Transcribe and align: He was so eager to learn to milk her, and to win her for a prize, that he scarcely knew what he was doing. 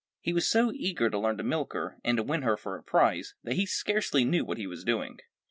He 0.19 0.33
was 0.33 0.49
so 0.49 0.71
eager 0.73 1.11
to 1.11 1.19
learn 1.19 1.37
to 1.37 1.43
milk 1.43 1.73
her, 1.73 1.99
and 2.03 2.17
to 2.17 2.23
win 2.23 2.41
her 2.41 2.57
for 2.57 2.75
a 2.75 2.81
prize, 2.81 3.35
that 3.43 3.53
he 3.53 3.67
scarcely 3.67 4.25
knew 4.25 4.43
what 4.43 4.57
he 4.57 4.65
was 4.65 4.83
doing. 4.83 5.19